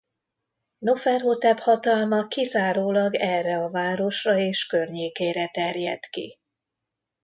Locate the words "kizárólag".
2.27-3.13